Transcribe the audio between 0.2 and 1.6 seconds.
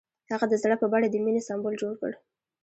هغه د زړه په بڼه د مینې